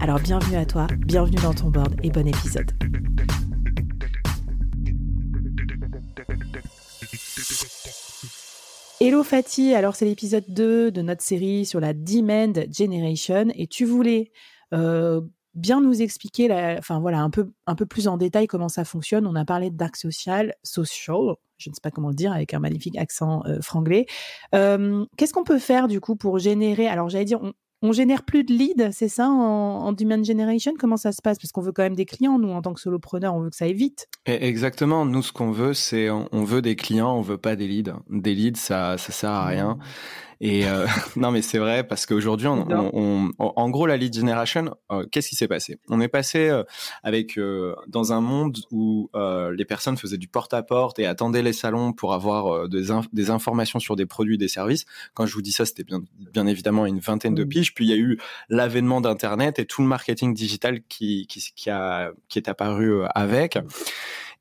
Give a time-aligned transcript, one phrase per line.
[0.00, 2.70] Alors bienvenue à toi, bienvenue dans ton board et bon épisode.
[9.00, 13.84] Hello Fatih, alors c'est l'épisode 2 de notre série sur la Demand Generation et tu
[13.84, 14.32] voulais
[14.72, 15.20] euh,
[15.54, 19.26] bien nous expliquer, enfin voilà, un peu, plus en détail comment ça fonctionne.
[19.26, 22.60] On a parlé de social, social, je ne sais pas comment le dire avec un
[22.60, 24.06] magnifique accent euh, franglais.
[24.54, 28.22] Euh, Qu'est-ce qu'on peut faire du coup pour générer Alors j'allais dire, on, on génère
[28.22, 30.72] plus de leads, c'est ça, en, demand generation?
[30.78, 31.38] Comment ça se passe?
[31.38, 33.56] Parce qu'on veut quand même des clients, nous, en tant que solopreneur, on veut que
[33.56, 34.08] ça aille vite.
[34.24, 35.04] Exactement.
[35.04, 37.92] Nous, ce qu'on veut, c'est on veut des clients, on veut pas des leads.
[38.08, 39.78] Des leads, ça, ça sert à rien.
[40.40, 44.76] Et euh, non, mais c'est vrai parce qu'aujourd'hui, on, on, en gros, la lead generation,
[44.90, 45.78] euh, qu'est-ce qui s'est passé?
[45.88, 46.62] On est passé euh,
[47.02, 47.38] avec
[47.86, 52.68] dans un monde où les personnes faisaient du porte-à-porte et attendaient les salons pour avoir
[52.68, 54.84] des, des, informations sur des produits, des services.
[55.14, 57.74] Quand je vous dis ça, c'était bien, bien évidemment une vingtaine de piges.
[57.74, 61.70] Puis il y a eu l'avènement d'Internet et tout le marketing digital qui, qui, qui,
[61.70, 63.58] a, qui est apparu avec.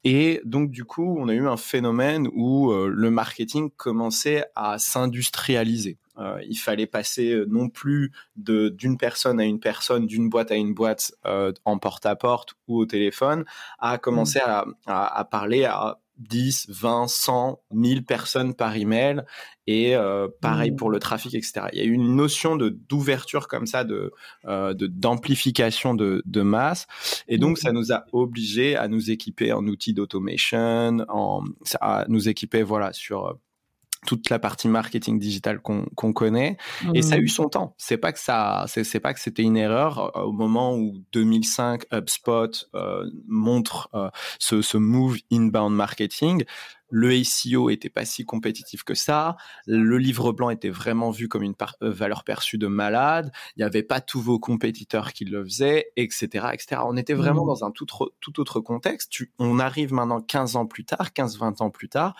[0.08, 4.78] Et donc du coup, on a eu un phénomène où euh, le marketing commençait à
[4.78, 5.98] s'industrialiser.
[6.20, 10.56] Euh, il fallait passer euh, non plus d'une personne à une personne, d'une boîte à
[10.56, 13.46] une boîte en porte-à-porte ou au téléphone,
[13.80, 14.74] à commencer mmh.
[14.86, 19.24] à, à parler à 10, 20, 100, 1000 personnes par email
[19.68, 20.76] et euh, pareil mmh.
[20.76, 21.68] pour le trafic, etc.
[21.74, 24.12] Il y a eu une notion de d'ouverture comme ça, de
[24.46, 26.88] euh, d'amplification de, de, masse
[27.28, 27.76] et donc ça mmh.
[27.76, 31.44] nous a obligés à nous équiper en outils d'automation, en
[31.82, 33.34] à nous équiper voilà sur euh,
[34.06, 36.58] toute la partie marketing digital qu'on connaît.
[36.94, 37.28] Et ça a eu mmh.
[37.28, 37.76] son temps.
[37.78, 41.84] C'est pas que ça c'est pas que c'était une erreur euh, au moment où 2005
[41.92, 46.46] HubSpot euh, montre euh, ce, ce move inbound marketing
[46.90, 51.44] le SEO était pas si compétitif que ça, le livre blanc était vraiment vu comme
[51.44, 55.44] une euh, valeur perçue de malade, il n'y avait pas tous vos compétiteurs qui le
[55.44, 56.82] faisaient, etc., etc.
[56.86, 57.48] On était vraiment mmh.
[57.48, 57.88] dans un tout,
[58.20, 59.12] tout autre contexte.
[59.40, 62.16] on arrive maintenant 15 ans plus tard, 15-20 ans plus tard,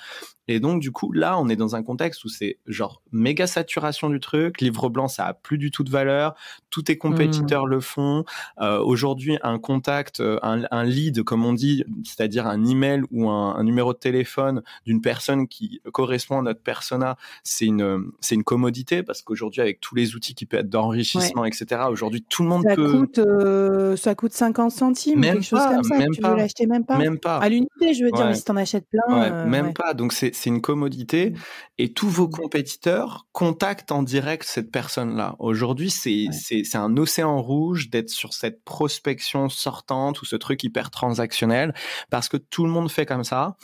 [0.48, 4.10] et donc du coup là, on est dans un contexte où c'est genre méga saturation
[4.10, 6.36] du truc, livre blanc ça a plus du tout de valeur,
[6.70, 7.70] tous tes compétiteurs mmh.
[7.70, 8.26] le font.
[8.60, 13.64] Euh, aujourd'hui, un contact, euh, un, lead comme on dit, c'est-à-dire un email ou un
[13.64, 14.55] numéro de téléphone
[14.86, 19.80] d'une personne qui correspond à notre persona, c'est une c'est une commodité parce qu'aujourd'hui avec
[19.80, 21.84] tous les outils qui peuvent être d'enrichissement, etc.
[21.90, 22.92] Aujourd'hui tout le monde ça peut.
[22.92, 25.98] Coûte, euh, ça coûte 50 centimes, quelque chose comme ça.
[25.98, 26.98] Même tu pas, veux l'acheter même pas.
[26.98, 27.38] Même pas.
[27.38, 29.04] À l'unité, je veux dire, mais si t'en achètes plein.
[29.10, 29.94] Euh, même pas.
[29.94, 31.36] Donc c'est c'est une commodité mm.
[31.80, 35.36] et tous vos compétiteurs contactent en direct cette personne-là.
[35.40, 40.64] Aujourd'hui, c'est c'est c'est un océan rouge d'être sur cette prospection sortante ou ce truc
[40.64, 41.74] hyper transactionnel
[42.10, 43.58] parce que tout le monde fait comme ça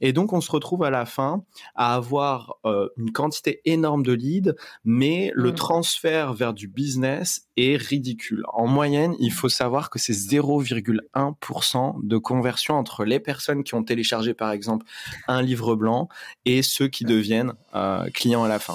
[0.00, 1.44] et donc on se retrouve à la fin
[1.74, 4.54] à avoir euh, une quantité énorme de leads,
[4.84, 5.54] mais le mmh.
[5.54, 8.44] transfert vers du business est ridicule.
[8.52, 13.82] En moyenne, il faut savoir que c'est 0,1% de conversion entre les personnes qui ont
[13.82, 14.86] téléchargé par exemple
[15.26, 16.08] un livre blanc
[16.44, 18.74] et ceux qui deviennent euh, clients à la fin.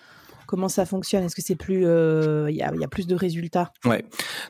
[0.51, 1.23] Comment ça fonctionne?
[1.23, 3.71] Est-ce que c'est plus, euh, il y, a, y, a, plus de résultats?
[3.85, 4.03] Ouais.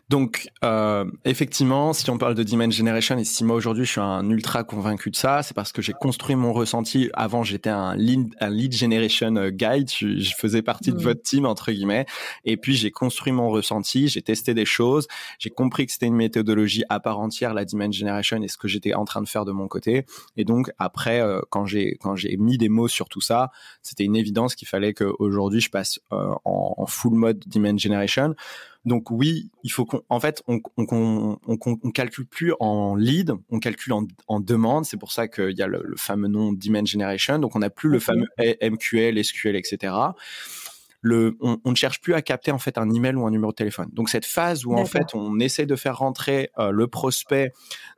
[0.10, 4.02] Donc euh, effectivement, si on parle de demand generation et si moi aujourd'hui je suis
[4.02, 7.12] un ultra convaincu de ça, c'est parce que j'ai construit mon ressenti.
[7.14, 9.92] Avant, j'étais un lead, un lead generation euh, guide.
[9.92, 11.02] Je, faisais partie de mmh.
[11.02, 12.08] votre team entre guillemets.
[12.46, 14.08] Et puis j'ai construit mon ressenti.
[14.08, 15.08] J'ai testé des choses.
[15.38, 18.68] J'ai compris que c'était une méthodologie à part entière la demand generation et ce que
[18.68, 20.08] j'étais en train de faire de mon côté.
[20.36, 23.52] Et donc après, euh, quand j'ai quand j'ai mis des mots sur tout ça,
[23.84, 28.36] c'était une évidence qu'il fallait qu'aujourd'hui je passe euh, en, full mode demand generation.
[28.84, 33.60] Donc oui, il faut qu'on, en fait, on, on, on, calcule plus en lead, on
[33.60, 33.94] calcule
[34.28, 34.86] en, demande.
[34.86, 37.38] C'est pour ça qu'il y a le, fameux nom demand generation.
[37.38, 39.94] Donc on n'a plus le fameux MQL, SQL, etc.
[41.02, 43.56] le, on, ne cherche plus à capter en fait un email ou un numéro de
[43.56, 43.90] téléphone.
[43.92, 47.52] Donc cette phase où en fait on essaie de faire rentrer euh, le prospect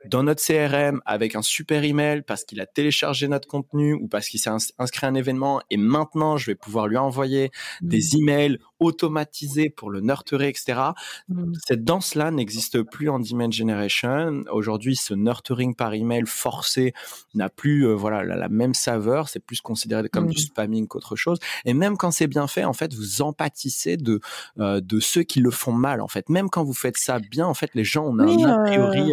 [0.06, 4.28] dans notre CRM avec un super email parce qu'il a téléchargé notre contenu ou parce
[4.28, 7.50] qu'il s'est inscrit à un événement et maintenant je vais pouvoir lui envoyer
[7.82, 8.18] des mmh.
[8.18, 10.80] emails automatisés pour le nurturer, etc.
[11.28, 11.52] Mmh.
[11.66, 14.44] Cette danse-là n'existe plus en demand generation.
[14.50, 16.94] Aujourd'hui, ce nurturing par email forcé
[17.34, 19.28] n'a plus euh, voilà la, même saveur.
[19.28, 20.46] C'est plus considéré comme du mmh.
[20.46, 21.38] spamming qu'autre chose.
[21.64, 24.20] Et même quand c'est bien fait, en fait, vous empâtissez de
[24.58, 26.00] euh, de ceux qui le font mal.
[26.00, 28.64] En fait, même quand vous faites ça bien, en fait, les gens ont un a
[28.64, 29.12] priori.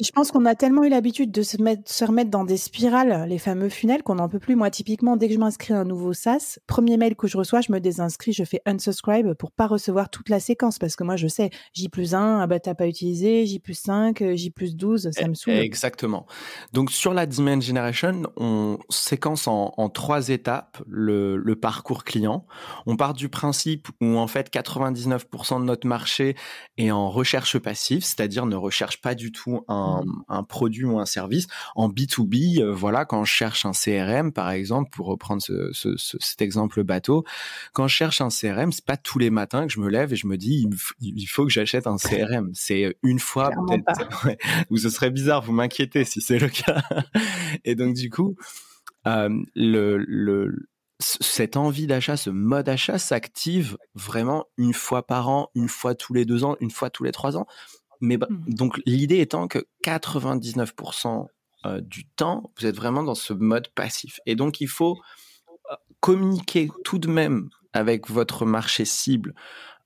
[0.00, 3.26] Je pense qu'on a tellement eu l'habitude de se, mettre, se remettre dans des spirales,
[3.28, 4.56] les fameux funnels, qu'on n'en peut plus.
[4.56, 7.60] Moi, typiquement, dès que je m'inscris à un nouveau SaaS, premier mail que je reçois,
[7.60, 11.16] je me désinscris, je fais unsubscribe pour pas recevoir toute la séquence parce que moi,
[11.16, 14.76] je sais, J plus 1, ah bah t'as pas utilisé, J plus 5, J plus
[14.76, 15.54] 12, ça me saoule.
[15.54, 16.26] Exactement.
[16.72, 22.46] Donc, sur la Demand Generation, on séquence en, en trois étapes le, le parcours client.
[22.86, 26.36] On part du principe où, en fait, 99% de notre marché
[26.78, 30.24] est en recherche passive, c'est-à-dire ne recherche pas du tout un, mmh.
[30.28, 31.46] un produit ou un service.
[31.74, 35.96] En B2B, euh, voilà, quand je cherche un CRM, par exemple, pour reprendre ce, ce,
[35.96, 37.24] cet exemple bateau,
[37.72, 40.16] quand je cherche un CRM, c'est pas tous les matins que je me lève et
[40.16, 40.66] je me dis,
[41.00, 42.50] il, faut que j'achète un CRM.
[42.54, 44.36] C'est une fois peut-être, ouais,
[44.76, 46.82] ce serait bizarre, vous m'inquiétez si c'est le cas.
[47.64, 48.34] et donc, du coup,
[49.06, 55.50] euh, le, le, cette envie d'achat, ce mode achat s'active vraiment une fois par an,
[55.54, 57.46] une fois tous les deux ans, une fois tous les trois ans.
[58.00, 58.54] Mais bah, mmh.
[58.54, 61.26] donc l'idée étant que 99%
[61.66, 64.18] euh, du temps, vous êtes vraiment dans ce mode passif.
[64.26, 64.98] Et donc il faut
[65.70, 69.34] euh, communiquer tout de même avec votre marché cible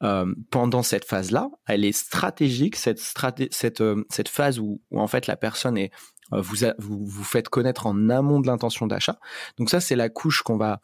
[0.02, 1.48] euh, pendant cette phase-là.
[1.66, 5.90] Elle est stratégique, cette, cette phase où, en fait la personne est
[6.32, 9.18] vous, vous, vous faites connaître en amont de l'intention d'achat.
[9.58, 10.80] Donc ça, c'est la couche qu'on va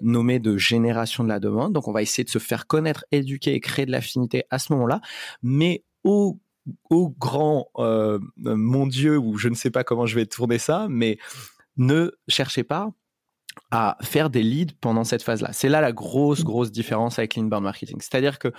[0.00, 1.74] nommer de génération de la demande.
[1.74, 4.72] Donc on va essayer de se faire connaître, éduquer et créer de l'affinité à ce
[4.72, 5.00] moment-là.
[5.42, 6.40] Mais au
[6.90, 10.86] au grand euh, mon Dieu, ou je ne sais pas comment je vais tourner ça,
[10.88, 11.18] mais
[11.76, 12.92] ne cherchez pas
[13.70, 15.50] à faire des leads pendant cette phase-là.
[15.52, 17.98] C'est là la grosse, grosse différence avec l'inbound marketing.
[18.00, 18.52] C'est-à-dire que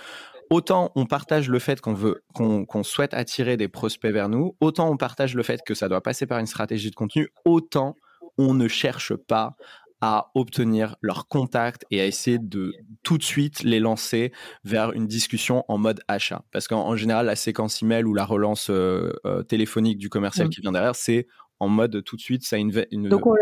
[0.50, 4.90] autant on partage le fait qu'on veut, qu'on souhaite attirer des prospects vers nous, autant
[4.90, 7.96] on partage le fait que ça doit passer par une stratégie de contenu, autant
[8.38, 9.56] on ne cherche pas
[10.00, 14.32] à obtenir leur contact et à essayer de tout de suite les lancer
[14.62, 16.42] vers une discussion en mode achat.
[16.52, 20.50] Parce qu'en général, la séquence email ou la relance euh, euh, téléphonique du commercial mmh.
[20.50, 21.26] qui vient derrière, c'est
[21.58, 23.08] en mode tout de suite, ça une, une...
[23.08, 23.34] Donc on,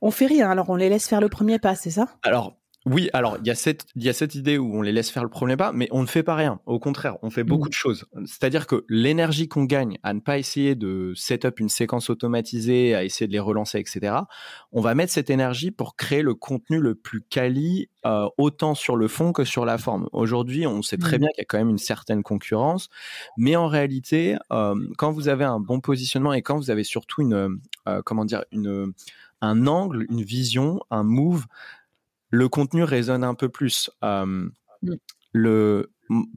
[0.00, 2.08] on fait rien, alors on les laisse faire le premier pas, c'est ça?
[2.22, 2.56] Alors
[2.86, 5.22] oui, alors il y a cette y a cette idée où on les laisse faire
[5.22, 6.60] le premier pas, mais on ne fait pas rien.
[6.64, 7.68] Au contraire, on fait beaucoup mmh.
[7.68, 8.06] de choses.
[8.24, 12.94] C'est-à-dire que l'énergie qu'on gagne à ne pas essayer de set up une séquence automatisée,
[12.94, 14.14] à essayer de les relancer, etc.
[14.72, 18.96] On va mettre cette énergie pour créer le contenu le plus quali, euh, autant sur
[18.96, 20.08] le fond que sur la forme.
[20.12, 21.20] Aujourd'hui, on sait très mmh.
[21.20, 22.88] bien qu'il y a quand même une certaine concurrence,
[23.36, 27.20] mais en réalité, euh, quand vous avez un bon positionnement et quand vous avez surtout
[27.20, 28.94] une euh, comment dire une
[29.40, 31.46] un angle, une vision, un move
[32.30, 33.90] le contenu résonne un peu plus.
[34.04, 34.48] Euh,
[35.32, 35.92] le,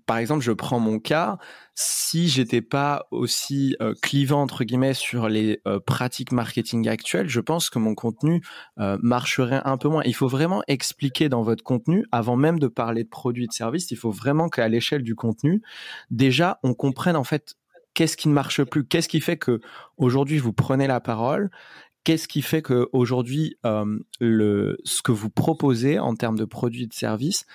[0.06, 1.38] par exemple, je prends mon cas.
[1.76, 7.40] Si j'étais pas aussi euh, clivant entre guillemets sur les euh, pratiques marketing actuelles, je
[7.40, 8.42] pense que mon contenu
[8.78, 10.04] marcherait un peu moins.
[10.06, 13.54] Il faut vraiment expliquer dans votre contenu, avant même de parler de produits et de
[13.54, 15.62] services, il faut vraiment qu'à l'échelle du contenu,
[16.12, 17.56] déjà, on comprenne en fait
[17.94, 19.60] qu'est-ce qui ne marche plus, qu'est-ce qui fait que
[19.98, 21.52] aujourd'hui vous prenez la parole
[22.04, 26.88] Qu'est-ce qui fait qu'aujourd'hui, euh, le, ce que vous proposez en termes de produits et
[26.88, 27.46] de services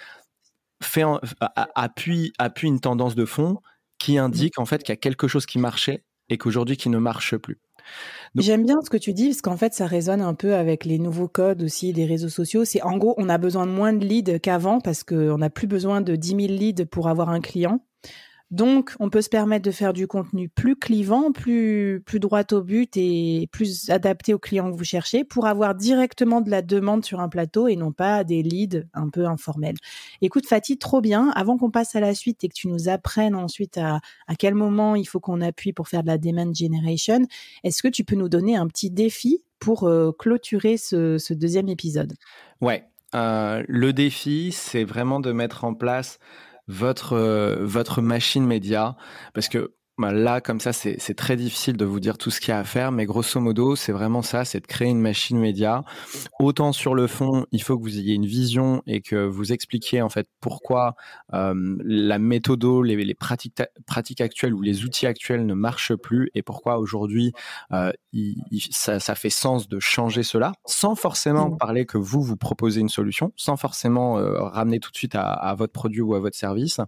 [0.83, 1.05] fait
[1.75, 3.59] appuie, appuie une tendance de fond
[3.99, 6.99] qui indique en fait qu'il y a quelque chose qui marchait et qu'aujourd'hui qui ne
[6.99, 7.59] marche plus.
[8.37, 10.99] J'aime bien ce que tu dis parce qu'en fait ça résonne un peu avec les
[10.99, 12.65] nouveaux codes aussi des réseaux sociaux.
[12.65, 15.67] C'est en gros on a besoin de moins de leads qu'avant parce qu'on n'a plus
[15.67, 17.81] besoin de 10 000 leads pour avoir un client.
[18.51, 22.63] Donc, on peut se permettre de faire du contenu plus clivant, plus, plus droit au
[22.63, 27.05] but et plus adapté aux clients que vous cherchez pour avoir directement de la demande
[27.05, 29.77] sur un plateau et non pas des leads un peu informels.
[30.23, 31.31] Écoute, Fatih, trop bien.
[31.35, 34.55] Avant qu'on passe à la suite et que tu nous apprennes ensuite à, à quel
[34.55, 37.27] moment il faut qu'on appuie pour faire de la demand generation,
[37.65, 41.69] est-ce que tu peux nous donner un petit défi pour euh, clôturer ce, ce, deuxième
[41.69, 42.15] épisode?
[42.63, 42.85] Ouais.
[43.15, 46.19] Euh, le défi, c'est vraiment de mettre en place
[46.69, 48.97] votre euh, votre machine média
[49.35, 52.53] parce que là, comme ça, c'est très difficile de vous dire tout ce qu'il y
[52.53, 55.85] a à faire, mais grosso modo, c'est vraiment ça, c'est de créer une machine média.
[56.39, 60.01] Autant sur le fond, il faut que vous ayez une vision et que vous expliquiez
[60.01, 60.95] en fait pourquoi
[61.35, 66.31] euh, la méthode, les, les pratiques, pratiques actuelles ou les outils actuels ne marchent plus
[66.35, 67.33] et pourquoi aujourd'hui
[67.73, 67.93] euh,
[68.71, 71.59] ça, ça, fait sens de changer cela, sans forcément mmh.
[71.59, 75.33] parler que vous vous proposez une solution, sans forcément euh, ramener tout de suite à,
[75.33, 76.81] à votre produit ou à votre service.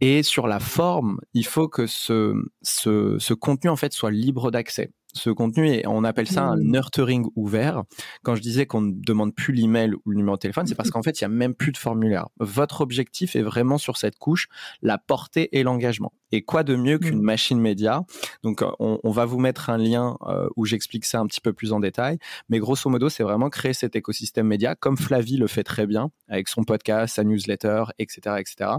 [0.00, 4.50] Et sur la forme, il faut que ce, ce, ce contenu en fait soit libre
[4.50, 6.62] d'accès ce contenu on appelle ça un mmh.
[6.62, 7.82] nurturing ouvert.
[8.22, 10.90] Quand je disais qu'on ne demande plus l'email ou le numéro de téléphone, c'est parce
[10.90, 12.28] qu'en fait, il y a même plus de formulaire.
[12.38, 14.48] Votre objectif est vraiment sur cette couche,
[14.82, 16.12] la portée et l'engagement.
[16.32, 17.22] Et quoi de mieux qu'une mmh.
[17.22, 18.02] machine média?
[18.42, 21.52] Donc, euh, on, va vous mettre un lien euh, où j'explique ça un petit peu
[21.52, 22.18] plus en détail.
[22.48, 26.10] Mais grosso modo, c'est vraiment créer cet écosystème média, comme Flavie le fait très bien
[26.28, 28.70] avec son podcast, sa newsletter, etc., etc.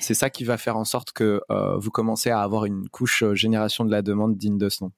[0.00, 3.24] C'est ça qui va faire en sorte que euh, vous commencez à avoir une couche
[3.32, 4.92] génération de la demande digne de ce nom.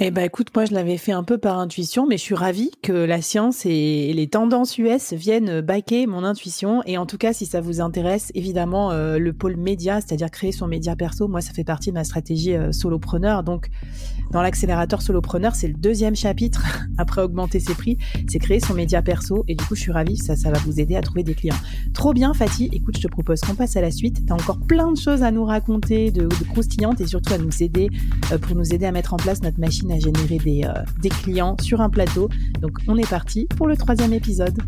[0.00, 2.70] Eh ben écoute, moi je l'avais fait un peu par intuition, mais je suis ravie
[2.84, 6.84] que la science et les tendances US viennent baquer mon intuition.
[6.86, 10.52] Et en tout cas, si ça vous intéresse, évidemment, euh, le pôle média, c'est-à-dire créer
[10.52, 13.42] son média perso, moi ça fait partie de ma stratégie euh, solopreneur.
[13.42, 13.70] Donc
[14.30, 16.64] dans l'accélérateur solopreneur, c'est le deuxième chapitre
[16.98, 19.44] après augmenter ses prix, c'est créer son média perso.
[19.48, 21.58] Et du coup, je suis ravie, ça, ça va vous aider à trouver des clients.
[21.92, 22.70] Trop bien, Fatih.
[22.72, 24.24] Écoute, je te propose qu'on passe à la suite.
[24.26, 27.90] T'as encore plein de choses à nous raconter, de, croustillantes et surtout à nous aider
[28.30, 29.58] euh, pour nous aider à mettre en place notre
[29.90, 32.28] à générer euh, des clients sur un plateau.
[32.60, 34.58] Donc on est parti pour le troisième épisode.